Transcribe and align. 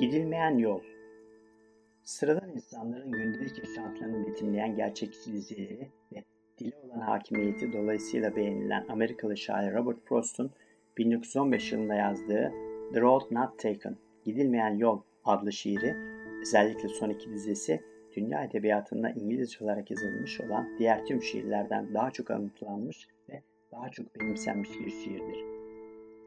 Gidilmeyen 0.00 0.58
Yol 0.58 0.80
Sıradan 2.02 2.50
insanların 2.50 3.12
gündelik 3.12 3.58
yaşantılarını 3.58 4.26
betimleyen 4.26 4.76
gerçekçi 4.76 5.32
dizileri 5.32 5.88
ve 6.12 6.24
dile 6.58 6.76
olan 6.76 7.00
hakimiyeti 7.00 7.72
dolayısıyla 7.72 8.36
beğenilen 8.36 8.86
Amerikalı 8.88 9.36
şair 9.36 9.74
Robert 9.74 9.98
Frost'un 10.04 10.50
1915 10.98 11.72
yılında 11.72 11.94
yazdığı 11.94 12.52
The 12.92 13.00
Road 13.00 13.22
Not 13.30 13.58
Taken, 13.58 13.96
Gidilmeyen 14.24 14.74
Yol 14.74 15.00
adlı 15.24 15.52
şiiri, 15.52 15.96
özellikle 16.40 16.88
son 16.88 17.10
iki 17.10 17.30
dizisi, 17.30 17.80
dünya 18.16 18.44
edebiyatında 18.44 19.10
İngilizce 19.10 19.64
olarak 19.64 19.90
yazılmış 19.90 20.40
olan 20.40 20.78
diğer 20.78 21.06
tüm 21.06 21.22
şiirlerden 21.22 21.94
daha 21.94 22.10
çok 22.10 22.30
anlatılanmış 22.30 23.08
ve 23.28 23.42
daha 23.72 23.90
çok 23.90 24.20
benimsenmiş 24.20 24.70
bir 24.70 24.90
şiirdir. 24.90 25.59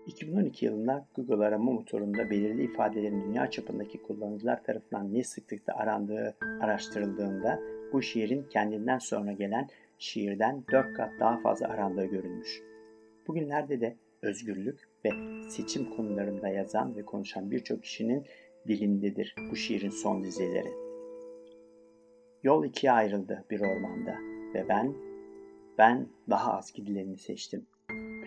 2012 0.08 0.66
yılında 0.66 1.08
Google 1.16 1.46
arama 1.46 1.72
motorunda 1.72 2.30
belirli 2.30 2.64
ifadelerin 2.64 3.24
dünya 3.24 3.50
çapındaki 3.50 4.02
kullanıcılar 4.02 4.64
tarafından 4.64 5.14
ne 5.14 5.24
sıklıkta 5.24 5.74
arandığı 5.74 6.36
araştırıldığında 6.62 7.60
bu 7.94 8.02
şiirin 8.02 8.44
kendinden 8.44 8.98
sonra 8.98 9.32
gelen 9.32 9.68
şiirden 9.98 10.64
4 10.72 10.94
kat 10.94 11.12
daha 11.20 11.38
fazla 11.38 11.68
arandığı 11.68 12.06
görülmüş. 12.06 12.62
Bugünlerde 13.28 13.82
de 13.82 13.96
özgürlük 14.22 14.90
ve 15.06 15.10
seçim 15.50 15.90
konularında 15.90 16.48
yazan 16.48 16.96
ve 16.96 17.06
konuşan 17.06 17.52
birçok 17.52 17.84
kişinin 17.84 18.26
dilindedir 18.68 19.36
bu 19.52 19.56
şiirin 19.56 19.90
son 19.90 20.24
dizeleri. 20.24 20.72
Yol 22.44 22.66
ikiye 22.66 22.92
ayrıldı 22.92 23.46
bir 23.52 23.60
ormanda 23.60 24.16
ve 24.54 24.70
ben, 24.70 24.96
ben 25.78 26.08
daha 26.30 26.58
az 26.58 26.74
gidileni 26.74 27.18
seçtim 27.18 27.66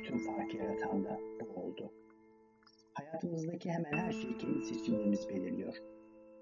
bütün 0.07 0.19
farkı 0.19 0.57
yaratan 0.57 1.05
da 1.05 1.21
bu 1.41 1.61
oldu. 1.61 1.93
Hayatımızdaki 2.93 3.71
hemen 3.71 3.93
her 3.93 4.13
şeyi 4.13 4.39
kendi 4.39 4.65
seçimlerimiz 4.65 5.29
belirliyor. 5.29 5.77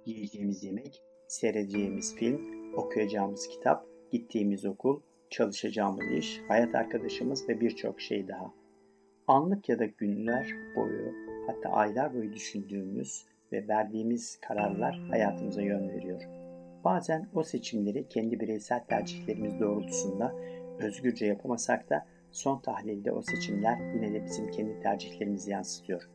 Yiyeceğimiz 0.06 0.64
yemek, 0.64 1.02
seyredeceğimiz 1.28 2.14
film, 2.14 2.72
okuyacağımız 2.74 3.48
kitap, 3.48 3.86
gittiğimiz 4.12 4.64
okul, 4.64 5.00
çalışacağımız 5.30 6.12
iş, 6.18 6.40
hayat 6.48 6.74
arkadaşımız 6.74 7.48
ve 7.48 7.60
birçok 7.60 8.00
şey 8.00 8.28
daha. 8.28 8.54
Anlık 9.26 9.68
ya 9.68 9.78
da 9.78 9.84
günler 9.84 10.46
boyu 10.76 11.12
hatta 11.46 11.68
aylar 11.68 12.14
boyu 12.14 12.32
düşündüğümüz 12.32 13.26
ve 13.52 13.68
verdiğimiz 13.68 14.40
kararlar 14.40 14.98
hayatımıza 15.10 15.62
yön 15.62 15.88
veriyor. 15.88 16.22
Bazen 16.84 17.28
o 17.34 17.42
seçimleri 17.42 18.08
kendi 18.08 18.40
bireysel 18.40 18.84
tercihlerimiz 18.84 19.60
doğrultusunda 19.60 20.34
özgürce 20.78 21.26
yapamasak 21.26 21.90
da 21.90 22.06
Son 22.34 22.58
tahlilde 22.58 23.12
o 23.12 23.22
seçimler 23.22 23.94
yine 23.94 24.12
de 24.12 24.24
bizim 24.24 24.50
kendi 24.50 24.80
tercihlerimizi 24.80 25.50
yansıtıyor. 25.50 26.08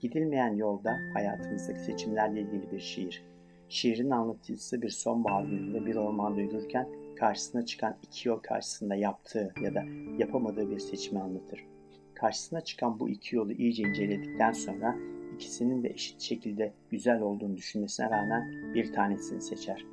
Gidilmeyen 0.00 0.54
yolda 0.54 0.98
hayatımızdaki 1.14 1.80
seçimlerle 1.80 2.40
ilgili 2.40 2.72
bir 2.72 2.80
şiir. 2.80 3.24
Şiirin 3.68 4.10
anlatıcısı 4.10 4.82
bir 4.82 4.90
sonbahar 4.90 5.44
gününde 5.44 5.86
bir 5.86 5.96
ormanda 5.96 6.40
yürürken 6.40 6.88
karşısına 7.16 7.64
çıkan 7.64 7.96
iki 8.02 8.28
yol 8.28 8.38
karşısında 8.38 8.94
yaptığı 8.94 9.52
ya 9.62 9.74
da 9.74 9.84
yapamadığı 10.18 10.70
bir 10.70 10.78
seçimi 10.78 11.20
anlatır. 11.20 11.66
Karşısına 12.14 12.60
çıkan 12.60 13.00
bu 13.00 13.08
iki 13.08 13.36
yolu 13.36 13.52
iyice 13.52 13.82
inceledikten 13.82 14.52
sonra 14.52 14.96
ikisinin 15.34 15.82
de 15.82 15.88
eşit 15.88 16.20
şekilde 16.20 16.72
güzel 16.90 17.20
olduğunu 17.20 17.56
düşünmesine 17.56 18.10
rağmen 18.10 18.74
bir 18.74 18.92
tanesini 18.92 19.40
seçer. 19.40 19.84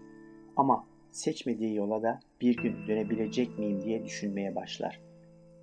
Ama 0.55 0.87
seçmediği 1.11 1.75
yola 1.75 2.03
da 2.03 2.19
bir 2.41 2.57
gün 2.57 2.87
dönebilecek 2.87 3.59
miyim 3.59 3.81
diye 3.81 4.05
düşünmeye 4.05 4.55
başlar 4.55 5.14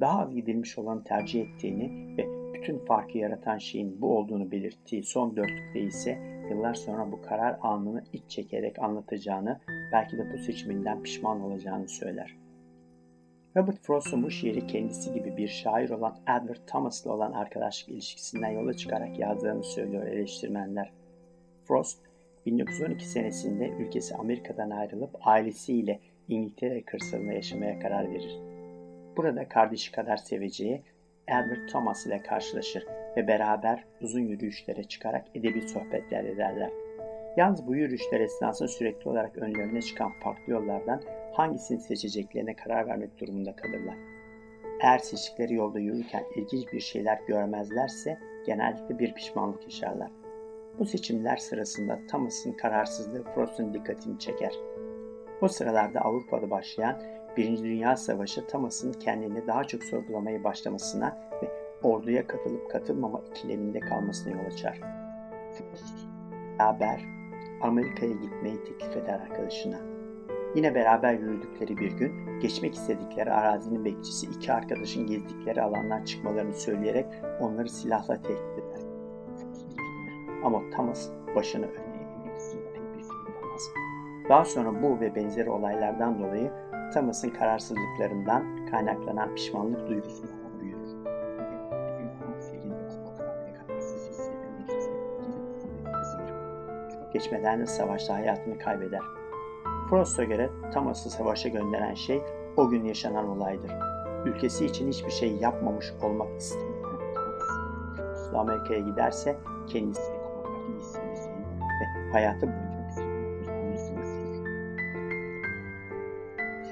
daha 0.02 0.20
az 0.20 0.34
gidilmiş 0.34 0.78
olan 0.78 1.04
tercih 1.04 1.40
ettiğini 1.40 2.16
ve 2.18 2.26
bütün 2.54 2.78
farkı 2.78 3.18
yaratan 3.18 3.58
şeyin 3.58 4.00
bu 4.00 4.18
olduğunu 4.18 4.50
belirttiği 4.50 5.02
son 5.02 5.36
dörtlükte 5.36 5.80
ise 5.80 6.18
yıllar 6.50 6.74
sonra 6.74 7.12
bu 7.12 7.22
karar 7.22 7.58
anını 7.62 8.04
iç 8.12 8.22
çekerek 8.28 8.78
anlatacağını, 8.78 9.60
belki 9.92 10.18
de 10.18 10.32
bu 10.32 10.38
seçiminden 10.38 11.02
pişman 11.02 11.40
olacağını 11.40 11.88
söyler. 11.88 12.36
Robert 13.56 13.78
Frost'un 13.78 14.22
bu 14.22 14.30
şiiri 14.30 14.66
kendisi 14.66 15.12
gibi 15.12 15.36
bir 15.36 15.48
şair 15.48 15.90
olan 15.90 16.16
Edward 16.22 16.66
Thomas'la 16.66 17.12
olan 17.12 17.32
arkadaşlık 17.32 17.88
ilişkisinden 17.88 18.50
yola 18.50 18.74
çıkarak 18.74 19.18
yazdığını 19.18 19.64
söylüyor 19.64 20.06
eleştirmenler. 20.06 20.92
Frost, 21.64 21.98
1912 22.46 23.08
senesinde 23.08 23.68
ülkesi 23.68 24.14
Amerika'dan 24.14 24.70
ayrılıp 24.70 25.10
ailesiyle 25.20 26.00
İngiltere 26.28 26.82
kırsalında 26.82 27.32
yaşamaya 27.32 27.78
karar 27.78 28.10
verir. 28.10 28.51
Burada 29.16 29.48
kardeşi 29.48 29.92
kadar 29.92 30.16
seveceği 30.16 30.82
Albert 31.28 31.72
Thomas 31.72 32.06
ile 32.06 32.22
karşılaşır 32.22 32.86
ve 33.16 33.28
beraber 33.28 33.84
uzun 34.00 34.20
yürüyüşlere 34.20 34.84
çıkarak 34.84 35.24
edebi 35.34 35.62
sohbetler 35.68 36.24
ederler. 36.24 36.70
Yalnız 37.36 37.66
bu 37.66 37.76
yürüyüşler 37.76 38.20
esnasında 38.20 38.68
sürekli 38.68 39.10
olarak 39.10 39.38
önlerine 39.38 39.82
çıkan 39.82 40.12
farklı 40.22 40.52
yollardan 40.52 41.02
hangisini 41.32 41.80
seçeceklerine 41.80 42.56
karar 42.56 42.86
vermek 42.86 43.20
durumunda 43.20 43.56
kalırlar. 43.56 43.96
Eğer 44.80 44.98
seçtikleri 44.98 45.54
yolda 45.54 45.80
yürürken 45.80 46.24
ilginç 46.36 46.72
bir 46.72 46.80
şeyler 46.80 47.18
görmezlerse 47.26 48.18
genellikle 48.46 48.98
bir 48.98 49.14
pişmanlık 49.14 49.62
yaşarlar. 49.64 50.10
Bu 50.78 50.84
seçimler 50.84 51.36
sırasında 51.36 51.98
Thomas'ın 52.10 52.52
kararsızlığı 52.52 53.22
Frost'un 53.34 53.74
dikkatini 53.74 54.18
çeker. 54.18 54.52
O 55.40 55.48
sıralarda 55.48 56.00
Avrupa'da 56.00 56.50
başlayan 56.50 57.02
Birinci 57.36 57.64
Dünya 57.64 57.96
Savaşı 57.96 58.46
Thomas'ın 58.46 58.92
kendini 58.92 59.46
daha 59.46 59.64
çok 59.64 59.84
sorgulamaya 59.84 60.44
başlamasına 60.44 61.18
ve 61.42 61.48
orduya 61.82 62.26
katılıp 62.26 62.70
katılmama 62.70 63.22
ikileminde 63.30 63.80
kalmasına 63.80 64.32
yol 64.36 64.46
açar. 64.46 64.80
Faust, 65.52 65.94
beraber 66.58 67.00
Amerika'ya 67.62 68.12
gitmeyi 68.12 68.64
teklif 68.64 68.96
eder 68.96 69.20
arkadaşına. 69.20 69.78
Yine 70.54 70.74
beraber 70.74 71.14
yürüdükleri 71.14 71.76
bir 71.76 71.92
gün 71.92 72.40
geçmek 72.40 72.74
istedikleri 72.74 73.32
arazinin 73.32 73.84
bekçisi 73.84 74.26
iki 74.26 74.52
arkadaşın 74.52 75.06
gezdikleri 75.06 75.62
alandan 75.62 76.04
çıkmalarını 76.04 76.54
söyleyerek 76.54 77.06
onları 77.40 77.68
silahla 77.68 78.22
tehdit 78.22 78.58
eder. 78.58 78.82
Ama 80.44 80.62
Thomas 80.70 81.10
başını 81.36 81.66
öne 81.66 81.76
eğmek 81.76 82.74
pek 82.74 82.98
bir. 82.98 83.02
Daha 84.28 84.44
sonra 84.44 84.82
bu 84.82 85.00
ve 85.00 85.14
benzeri 85.14 85.50
olaylardan 85.50 86.18
dolayı 86.18 86.50
Thomas'ın 86.94 87.30
kararsızlıklarından 87.30 88.66
kaynaklanan 88.70 89.34
pişmanlık 89.34 89.88
duygusu 89.88 90.22
daha 90.22 90.60
büyür. 90.60 90.76
Savaşta 97.66 98.14
hayatını 98.14 98.58
kaybeder. 98.58 99.00
Frost'a 99.90 100.24
göre 100.24 100.50
Thomas'ı 100.72 101.10
savaşa 101.10 101.48
gönderen 101.48 101.94
şey 101.94 102.22
o 102.56 102.68
gün 102.68 102.84
yaşanan 102.84 103.28
olaydır. 103.28 103.72
Ülkesi 104.24 104.66
için 104.66 104.88
hiçbir 104.88 105.10
şey 105.10 105.36
yapmamış 105.36 105.92
olmak 106.02 106.40
istemeyen 106.40 106.82
Thomas, 107.94 108.34
Amerika'ya 108.34 108.80
giderse 108.80 109.36
istemeyeceğini 110.80 111.46
ve 111.60 112.12
hayatı 112.12 112.71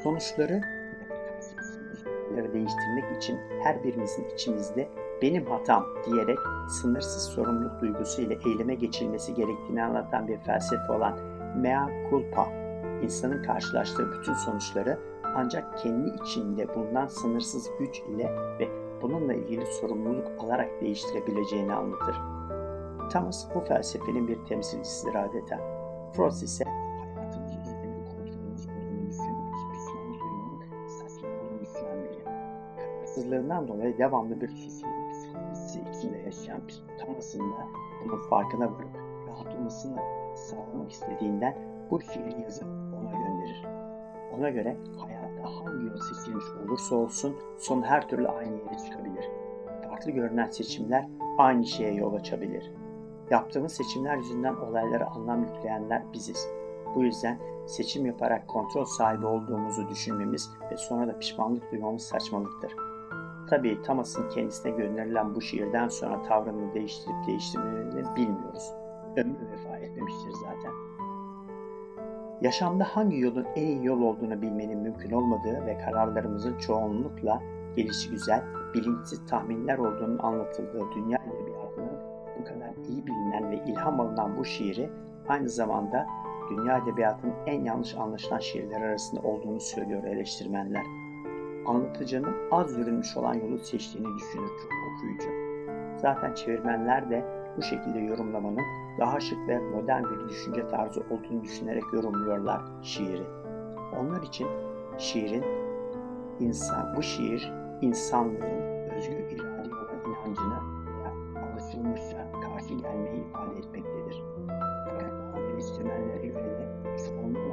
Sonuçları 0.02 0.62
değiştirmek 2.52 3.16
için 3.16 3.38
her 3.62 3.84
birimizin 3.84 4.24
içimizde 4.34 4.88
benim 5.22 5.46
hatam 5.46 5.86
diyerek 6.06 6.38
sınırsız 6.68 7.22
sorumluluk 7.22 7.80
duygusuyla 7.80 8.36
eyleme 8.46 8.74
geçilmesi 8.74 9.34
gerektiğini 9.34 9.82
anlatan 9.82 10.28
bir 10.28 10.38
felsefe 10.38 10.92
olan 10.92 11.18
mea 11.56 11.88
culpa, 12.10 12.48
insanın 13.02 13.42
karşılaştığı 13.42 14.12
bütün 14.12 14.34
sonuçları 14.34 14.98
ancak 15.36 15.78
kendi 15.78 16.10
içinde 16.22 16.74
bulunan 16.74 17.06
sınırsız 17.06 17.70
güç 17.78 17.98
ile 17.98 18.30
ve 18.58 18.68
bununla 19.02 19.34
ilgili 19.34 19.66
sorumluluk 19.66 20.26
alarak 20.38 20.80
değiştirebileceğini 20.80 21.74
anlatır. 21.74 22.16
Thomas 23.12 23.54
bu 23.54 23.60
felsefenin 23.60 24.28
bir 24.28 24.44
temsilcisidir 24.44 25.14
adeta. 25.14 25.58
Frost 26.12 26.42
ise 26.42 26.79
rahatsızlığından 33.10 33.68
dolayı 33.68 33.98
devamlı 33.98 34.40
bir 34.40 34.48
susuzluk 34.48 35.10
psikolojisi 35.12 35.80
içinde 35.80 36.18
yaşayan 36.18 36.60
Thomas'ın 37.00 37.40
da 37.40 37.66
bunun 38.04 38.28
farkına 38.28 38.72
varıp 38.72 38.96
rahatlamasını 39.28 39.98
sağlamak 40.34 40.92
istediğinden 40.92 41.58
bu 41.90 42.00
şiiri 42.00 42.42
yazıp 42.42 42.66
ona 42.66 43.10
gönderir. 43.10 43.66
Ona 44.38 44.50
göre 44.50 44.76
hayatta 44.98 45.44
hangi 45.44 45.86
yol 45.86 45.96
seçilmiş 45.96 46.44
olursa 46.64 46.96
olsun 46.96 47.36
son 47.58 47.82
her 47.82 48.08
türlü 48.08 48.28
aynı 48.28 48.56
yere 48.56 48.78
çıkabilir. 48.90 49.24
Farklı 49.88 50.10
görünen 50.10 50.50
seçimler 50.50 51.08
aynı 51.38 51.66
şeye 51.66 51.94
yol 51.94 52.14
açabilir. 52.14 52.72
Yaptığımız 53.30 53.72
seçimler 53.72 54.16
yüzünden 54.16 54.54
olaylara 54.54 55.06
anlam 55.06 55.44
yükleyenler 55.44 56.02
biziz. 56.12 56.48
Bu 56.94 57.04
yüzden 57.04 57.38
seçim 57.66 58.06
yaparak 58.06 58.48
kontrol 58.48 58.84
sahibi 58.84 59.26
olduğumuzu 59.26 59.88
düşünmemiz 59.88 60.50
ve 60.72 60.76
sonra 60.76 61.08
da 61.08 61.18
pişmanlık 61.18 61.72
duymamız 61.72 62.02
saçmalıktır. 62.02 62.89
Tabii 63.50 63.82
Thomas'ın 63.82 64.28
kendisine 64.28 64.72
gönderilen 64.72 65.34
bu 65.34 65.40
şiirden 65.40 65.88
sonra 65.88 66.22
tavrını 66.22 66.74
değiştirip 66.74 67.26
değiştirmelerini 67.26 68.16
bilmiyoruz. 68.16 68.72
Ömrü 69.16 69.50
vefa 69.52 69.76
etmemiştir 69.76 70.30
zaten. 70.30 70.72
Yaşamda 72.40 72.84
hangi 72.84 73.20
yolun 73.20 73.46
en 73.56 73.66
iyi 73.66 73.86
yol 73.86 74.00
olduğunu 74.00 74.42
bilmenin 74.42 74.78
mümkün 74.78 75.10
olmadığı 75.10 75.66
ve 75.66 75.78
kararlarımızın 75.78 76.58
çoğunlukla 76.58 77.42
gelişi 77.76 78.10
güzel, 78.10 78.42
bilinçsiz 78.74 79.26
tahminler 79.26 79.78
olduğunun 79.78 80.18
anlatıldığı 80.18 80.84
dünya 80.94 81.18
edebiyatının 81.18 81.98
bu 82.40 82.44
kadar 82.44 82.70
iyi 82.88 83.06
bilinen 83.06 83.50
ve 83.50 83.56
ilham 83.56 84.00
alınan 84.00 84.38
bu 84.38 84.44
şiiri 84.44 84.90
aynı 85.28 85.48
zamanda 85.48 86.06
dünya 86.50 86.78
edebiyatının 86.78 87.34
en 87.46 87.64
yanlış 87.64 87.94
anlaşılan 87.94 88.38
şiirler 88.38 88.80
arasında 88.80 89.20
olduğunu 89.20 89.60
söylüyor 89.60 90.04
eleştirmenler. 90.04 90.99
Anlatıcının 91.70 92.34
az 92.50 92.78
yürünmüş 92.78 93.16
olan 93.16 93.34
yolu 93.34 93.58
seçtiğini 93.58 94.08
düşünür 94.16 94.48
çok 94.48 94.72
okuyucu. 94.96 95.28
Zaten 95.96 96.34
çevirmenler 96.34 97.10
de 97.10 97.24
bu 97.56 97.62
şekilde 97.62 97.98
yorumlamanın 97.98 98.62
daha 98.98 99.20
şık 99.20 99.48
ve 99.48 99.58
modern 99.58 100.04
bir 100.04 100.28
düşünce 100.28 100.68
tarzı 100.68 101.00
olduğunu 101.00 101.42
düşünerek 101.42 101.82
yorumluyorlar 101.92 102.62
şiiri. 102.82 103.22
Onlar 104.00 104.22
için 104.22 104.48
şiirin 104.98 105.44
insan, 106.40 106.96
bu 106.96 107.02
şiir 107.02 107.52
insanlığın 107.80 108.60
özgür 108.96 109.18
irade 109.30 109.74
olan 109.74 110.00
inancını 110.06 110.58
veya 110.86 111.12
alışılmışça 111.52 112.32
karşı 112.32 112.74
gelmeyi 112.74 113.24
ifade 113.28 113.58
etmektedir. 113.58 114.24
Fakat 114.88 115.12
eleştirmenlere 115.52 116.26
göre 116.26 116.44
de 116.44 116.60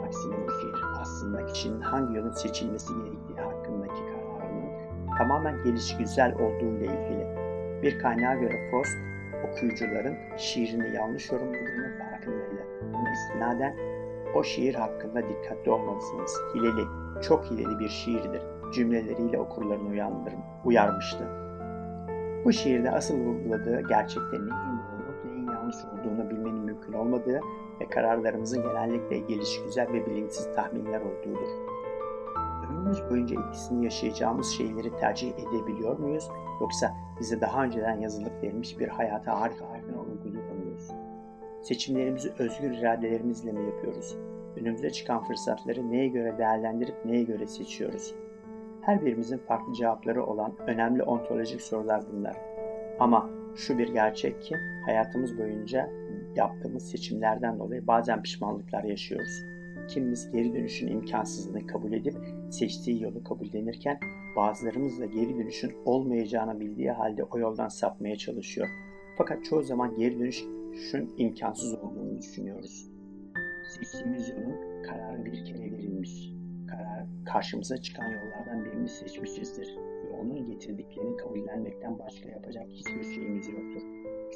aksine 0.08 0.36
bu 0.48 0.52
şiir 0.52 0.84
aslında 1.02 1.46
kişinin 1.46 1.82
hangi 1.82 2.18
yolun 2.18 2.32
seçilmesi 2.32 2.94
gerektiği 2.94 3.17
hakkındaki 3.17 3.17
kararının 3.17 3.17
tamamen 5.18 5.64
gelişi 5.64 5.98
güzel 5.98 6.34
olduğuyla 6.34 6.86
ilgili. 6.86 7.28
Bir 7.82 8.00
kaynağa 8.00 8.36
göre 8.36 8.70
Frost, 8.72 8.98
okuyucuların 9.48 10.16
şiirini 10.38 10.96
yanlış 10.96 11.32
yorumladığını 11.32 12.00
farkındaydı. 12.00 12.68
Buna 12.94 13.12
istinaden 13.12 13.76
o 14.36 14.44
şiir 14.44 14.76
hakkında 14.76 15.22
dikkatli 15.30 15.72
olmalısınız. 15.72 16.42
Hileli, 16.56 16.88
çok 17.22 17.46
hileli 17.46 17.80
bir 17.80 17.90
şiirdir. 17.90 18.42
Cümleleriyle 18.74 19.40
okurlarını 19.40 19.90
uyandırım, 19.90 20.40
uyarmıştı. 20.66 21.24
Bu 22.46 22.54
şiirde 22.54 22.92
asıl 22.92 23.20
vurguladığı 23.20 23.88
gerçekte 23.88 24.38
neyin 24.38 24.50
doğru, 24.50 25.28
neyin 25.28 25.52
yanlış 25.52 25.76
olduğunu 25.76 26.30
bilmenin 26.30 26.60
mümkün 26.60 26.94
olmadığı 26.94 27.40
ve 27.82 27.90
kararlarımızın 27.90 28.64
genellikle 28.64 29.18
gelişigüzel 29.18 29.94
ve 29.94 30.06
bilinçsiz 30.06 30.56
tahminler 30.56 31.02
olduğudur. 31.02 31.77
Ömrümüz 32.70 33.10
boyunca 33.10 33.42
etkisini 33.42 33.84
yaşayacağımız 33.84 34.48
şeyleri 34.48 34.96
tercih 34.96 35.34
edebiliyor 35.34 36.00
muyuz 36.00 36.30
yoksa 36.62 36.96
bize 37.20 37.42
daha 37.42 37.64
önceden 37.64 38.00
yazılıp 38.00 38.44
verilmiş 38.44 38.80
bir 38.80 38.88
hayata 38.88 39.42
harika 39.42 39.70
harfine 39.70 39.98
uyguluyor 39.98 40.52
muyuz? 40.52 40.92
Seçimlerimizi 41.62 42.34
özgür 42.40 42.72
iradelerimizle 42.72 43.52
mi 43.52 43.66
yapıyoruz? 43.66 44.18
Önümüze 44.56 44.90
çıkan 44.90 45.24
fırsatları 45.24 45.92
neye 45.92 46.08
göre 46.08 46.38
değerlendirip 46.38 47.06
neye 47.06 47.24
göre 47.24 47.48
seçiyoruz? 47.48 48.16
Her 48.82 49.06
birimizin 49.06 49.38
farklı 49.38 49.74
cevapları 49.74 50.26
olan 50.26 50.54
önemli 50.68 51.04
ontolojik 51.04 51.62
sorular 51.62 52.04
bunlar. 52.14 52.38
Ama 53.00 53.30
şu 53.56 53.78
bir 53.78 53.88
gerçek 53.88 54.42
ki 54.42 54.56
hayatımız 54.86 55.38
boyunca 55.38 55.90
yaptığımız 56.36 56.90
seçimlerden 56.90 57.60
dolayı 57.60 57.88
bazen 57.88 58.22
pişmanlıklar 58.22 58.84
yaşıyoruz. 58.84 59.44
Kimimiz 59.88 60.32
geri 60.32 60.54
dönüşün 60.54 60.88
imkansızlığını 60.88 61.68
kabul 61.68 61.94
edip 61.94 62.14
seçtiği 62.50 63.04
yolu 63.04 63.24
kabullenirken 63.24 64.00
bazılarımız 64.36 65.00
da 65.00 65.06
geri 65.06 65.38
dönüşün 65.38 65.72
olmayacağını 65.86 66.60
bildiği 66.60 66.92
halde 66.92 67.24
o 67.24 67.40
yoldan 67.40 67.68
sapmaya 67.68 68.16
çalışıyor. 68.16 68.68
Fakat 69.18 69.46
çoğu 69.46 69.64
zaman 69.64 69.96
geri 69.96 70.20
dönüşün 70.20 71.14
imkansız 71.18 71.74
olduğunu 71.74 72.18
düşünüyoruz. 72.18 72.92
Seçtiğimiz 73.76 74.30
yolun 74.30 74.84
kararı 74.84 75.26
bir 75.26 75.46
kere 75.46 75.72
verilmiş. 75.72 76.34
Karar 76.68 77.06
karşımıza 77.26 77.78
çıkan 77.78 78.10
yollardan 78.10 78.66
birini 78.66 78.90
seçmişizdir 78.90 79.78
ve 80.06 80.12
onun 80.12 80.52
getirdiklerini 80.52 81.18
kabullenmekten 81.18 82.00
başka 82.00 82.30
yapacak 82.30 82.68
hiçbir 82.70 83.04
şeyimiz 83.04 83.48
yoktur. 83.48 83.82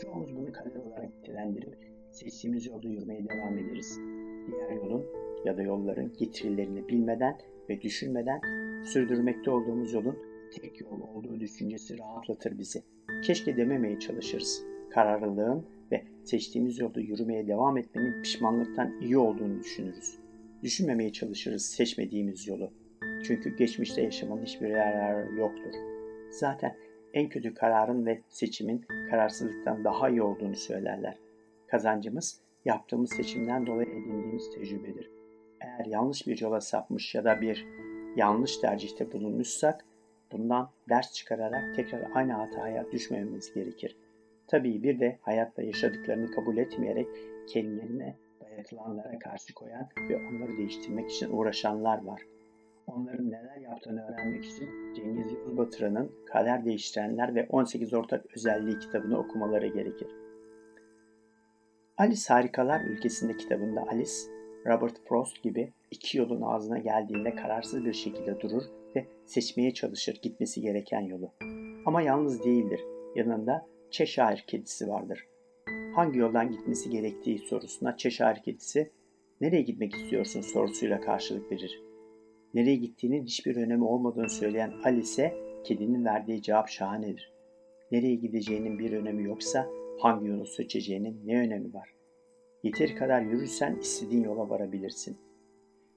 Çoğumuz 0.02 0.36
bunu 0.36 0.52
kader 0.52 0.80
olarak 0.80 1.18
nitelendirip 1.18 1.78
seçtiğimiz 2.12 2.66
yolda 2.66 2.88
yürümeye 2.88 3.28
devam 3.30 3.58
ederiz. 3.58 4.00
Diğer 4.48 4.72
yolun 4.72 5.06
ya 5.46 5.58
da 5.58 5.62
yolların 5.62 6.14
getirilerini 6.20 6.88
bilmeden 6.88 7.38
ve 7.70 7.82
düşünmeden 7.82 8.42
sürdürmekte 8.84 9.52
olduğumuz 9.52 9.94
yolun 9.94 10.18
tek 10.52 10.82
yol 10.82 11.02
olduğu 11.16 11.40
düşüncesi 11.40 12.00
rahatlatır 12.00 12.60
bizi. 12.60 12.84
Keşke 13.24 13.58
dememeye 13.58 14.00
çalışırız. 14.00 14.64
Kararlılığın 14.90 15.66
ve 15.92 16.04
seçtiğimiz 16.24 16.80
yolda 16.80 17.00
yürümeye 17.00 17.48
devam 17.48 17.78
etmenin 17.78 18.22
pişmanlıktan 18.22 19.02
iyi 19.02 19.18
olduğunu 19.18 19.60
düşünürüz. 19.60 20.20
Düşünmemeye 20.64 21.12
çalışırız 21.12 21.66
seçmediğimiz 21.66 22.48
yolu. 22.48 22.72
Çünkü 23.24 23.56
geçmişte 23.56 24.02
yaşamanın 24.02 24.46
hiçbir 24.46 24.68
yararı 24.68 25.36
yoktur. 25.36 25.74
Zaten 26.30 26.76
en 27.14 27.30
kötü 27.30 27.54
kararın 27.54 28.06
ve 28.06 28.22
seçimin 28.30 28.86
kararsızlıktan 29.10 29.84
daha 29.84 30.10
iyi 30.10 30.22
olduğunu 30.22 30.56
söylerler. 30.56 31.18
Kazancımız 31.68 32.42
yaptığımız 32.66 33.10
seçimden 33.10 33.68
dolayı 33.68 33.90
edindiğimiz 33.90 34.52
tecrübedir. 34.56 35.12
Eğer 35.62 35.86
yanlış 35.86 36.28
bir 36.28 36.42
yola 36.42 36.62
sapmış 36.62 37.16
ya 37.16 37.24
da 37.24 37.42
bir 37.42 37.68
yanlış 38.16 38.58
tercihte 38.58 39.12
bulunmuşsak 39.12 39.86
bundan 40.32 40.70
ders 40.90 41.14
çıkararak 41.14 41.76
tekrar 41.76 42.04
aynı 42.14 42.34
hataya 42.34 42.92
düşmememiz 42.92 43.54
gerekir. 43.54 43.98
Tabii 44.48 44.84
bir 44.84 45.00
de 45.00 45.20
hayatta 45.22 45.62
yaşadıklarını 45.62 46.32
kabul 46.32 46.58
etmeyerek 46.58 47.08
kendilerine 47.48 48.16
dayatılanlara 48.42 49.20
karşı 49.20 49.54
koyan 49.54 49.88
ve 50.10 50.18
onları 50.18 50.58
değiştirmek 50.58 51.12
için 51.12 51.30
uğraşanlar 51.32 52.06
var. 52.06 52.22
Onların 52.88 53.32
neler 53.32 53.58
yaptığını 53.58 54.06
öğrenmek 54.06 54.46
için 54.46 54.94
Cengiz 54.96 55.34
Yavuz 55.34 55.58
Batıra'nın 55.58 56.12
Kader 56.26 56.66
Değiştirenler 56.66 57.36
ve 57.36 57.48
18 57.50 57.94
Ortak 57.94 58.26
Özelliği 58.36 58.80
kitabını 58.80 59.20
okumaları 59.20 59.68
gerekir. 59.68 60.21
Alice 61.98 62.34
Harikalar 62.34 62.82
Ülkesinde 62.82 63.38
kitabında 63.38 63.82
Alice, 63.92 64.12
Robert 64.68 65.08
Frost 65.10 65.44
gibi 65.44 65.74
iki 65.92 66.18
yolun 66.18 66.42
ağzına 66.42 66.78
geldiğinde 66.78 67.36
kararsız 67.36 67.86
bir 67.86 67.94
şekilde 67.94 68.40
durur 68.40 68.64
ve 68.96 69.08
seçmeye 69.26 69.74
çalışır 69.74 70.20
gitmesi 70.22 70.62
gereken 70.62 71.02
yolu. 71.02 71.32
Ama 71.86 72.02
yalnız 72.02 72.44
değildir. 72.44 72.82
Yanında 73.16 73.68
Cheshire 73.92 74.44
kedisi 74.48 74.88
vardır. 74.88 75.28
Hangi 75.96 76.20
yoldan 76.20 76.52
gitmesi 76.52 76.90
gerektiği 76.90 77.40
sorusuna 77.40 77.98
Cheshire 77.98 78.42
kedisi 78.46 78.92
nereye 79.42 79.62
gitmek 79.62 79.94
istiyorsun 79.94 80.42
sorusuyla 80.42 81.02
karşılık 81.02 81.52
verir. 81.52 81.82
Nereye 82.54 82.76
gittiğinin 82.76 83.26
hiçbir 83.26 83.56
önemi 83.56 83.84
olmadığını 83.84 84.30
söyleyen 84.30 84.74
Alice, 84.84 85.34
kedinin 85.64 86.06
verdiği 86.06 86.42
cevap 86.42 86.70
şahanedir. 86.70 87.32
Nereye 87.92 88.16
gideceğinin 88.16 88.80
bir 88.80 88.92
önemi 88.92 89.24
yoksa 89.24 89.68
hangi 90.00 90.28
yolu 90.28 90.46
seçeceğinin 90.46 91.22
ne 91.26 91.40
önemi 91.40 91.74
var? 91.74 91.94
Yeteri 92.64 92.96
kadar 92.96 93.22
yürürsen 93.22 93.76
istediğin 93.76 94.24
yola 94.24 94.50
varabilirsin. 94.50 95.18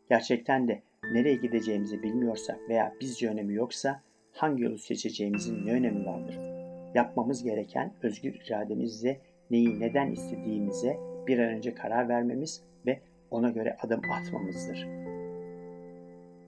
Gerçekten 0.08 0.68
de 0.68 0.82
nereye 1.12 1.36
gideceğimizi 1.36 2.02
bilmiyorsak 2.02 2.58
veya 2.68 2.94
bizce 3.00 3.28
önemi 3.28 3.54
yoksa 3.54 4.02
hangi 4.32 4.62
yolu 4.62 4.78
seçeceğimizin 4.78 5.66
ne 5.66 5.72
önemi 5.72 6.06
vardır? 6.06 6.38
Yapmamız 6.94 7.42
gereken 7.42 7.92
özgür 8.02 8.34
irademizle 8.46 9.20
neyi 9.50 9.80
neden 9.80 10.10
istediğimize 10.10 10.98
bir 11.26 11.38
an 11.38 11.48
önce 11.48 11.74
karar 11.74 12.08
vermemiz 12.08 12.62
ve 12.86 13.00
ona 13.30 13.50
göre 13.50 13.76
adım 13.82 14.00
atmamızdır. 14.10 14.86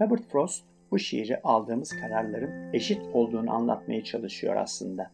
Robert 0.01 0.23
Frost 0.23 0.65
bu 0.91 0.99
şiiri 0.99 1.41
aldığımız 1.43 1.97
kararların 2.01 2.73
eşit 2.73 3.01
olduğunu 3.13 3.55
anlatmaya 3.55 4.05
çalışıyor 4.05 4.57
aslında. 4.57 5.11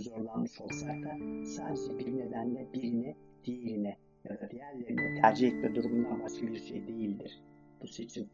Zorlanmış 0.00 0.60
olsak 0.60 1.02
da 1.02 1.18
sadece 1.46 1.98
bir 1.98 2.16
nedenle 2.16 2.66
birini 2.72 3.16
diğerine 3.44 3.96
ya 4.24 4.40
da 4.40 4.50
diğerlerini 4.50 5.20
tercih 5.20 5.48
etme 5.48 5.74
durumundan 5.74 6.22
başka 6.22 6.46
bir 6.46 6.58
şey 6.58 6.86
değildir 6.88 7.42
bu 7.82 7.86
seçim. 7.86 8.30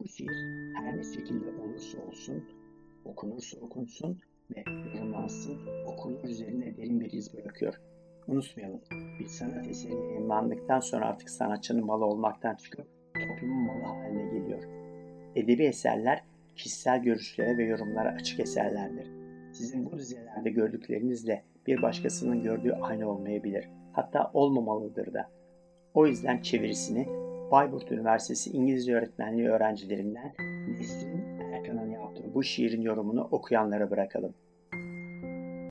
Bu 0.00 0.08
şiir 0.08 0.30
her 0.74 0.96
ne 0.96 1.02
şekilde 1.02 1.50
olursa 1.62 1.98
olsun, 1.98 2.44
okunursa 3.04 3.60
okunsun 3.60 4.20
ve 4.50 4.64
yorumlansın, 4.94 5.58
okurlar 5.86 6.24
üzerine 6.24 6.76
derin 6.76 7.00
bir 7.00 7.12
iz 7.12 7.34
bırakıyor. 7.34 7.74
Unutmayalım, 8.26 8.80
bir 9.20 9.26
sanat 9.26 9.68
eseri 9.68 9.92
yayınlandıktan 9.92 10.80
sonra 10.80 11.06
artık 11.06 11.30
sanatçının 11.30 11.86
malı 11.86 12.04
olmaktan 12.04 12.54
çıkıp 12.54 12.86
toplumun 13.14 13.62
malı 13.62 13.82
haline 13.82 14.38
geliyor. 14.38 14.62
Edebi 15.36 15.64
eserler 15.64 16.24
kişisel 16.56 17.02
görüşlere 17.02 17.58
ve 17.58 17.64
yorumlara 17.64 18.08
açık 18.08 18.40
eserlerdir. 18.40 19.17
Sizin 19.58 19.92
bu 19.92 19.98
dizelerde 19.98 20.50
gördüklerinizle 20.50 21.44
bir 21.66 21.82
başkasının 21.82 22.42
gördüğü 22.42 22.72
aynı 22.72 23.10
olmayabilir. 23.10 23.68
Hatta 23.92 24.30
olmamalıdır 24.34 25.12
da. 25.14 25.28
O 25.94 26.06
yüzden 26.06 26.42
çevirisini 26.42 27.06
Bayburt 27.50 27.92
Üniversitesi 27.92 28.50
İngilizce 28.50 28.94
Öğretmenliği 28.94 29.48
öğrencilerinden 29.48 30.32
Nesrin 30.68 31.38
Erkan'ın 31.52 31.90
yaptığı 31.90 32.34
bu 32.34 32.42
şiirin 32.42 32.82
yorumunu 32.82 33.28
okuyanlara 33.30 33.90
bırakalım. 33.90 34.34